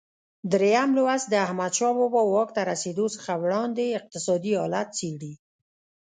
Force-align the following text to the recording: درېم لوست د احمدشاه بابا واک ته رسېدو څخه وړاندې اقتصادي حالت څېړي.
درېم 0.51 0.89
لوست 0.97 1.25
د 1.29 1.33
احمدشاه 1.45 1.93
بابا 1.99 2.21
واک 2.33 2.49
ته 2.55 2.61
رسېدو 2.71 3.05
څخه 3.15 3.31
وړاندې 3.43 3.95
اقتصادي 3.99 4.53
حالت 4.61 4.87
څېړي. 4.97 5.33